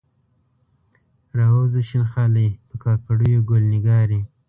راووځه 1.37 1.81
شین 1.87 2.03
خالۍ، 2.11 2.49
په 2.67 2.75
کاکړیو 2.83 3.45
ګل 3.49 3.63
نګارې 3.73 4.19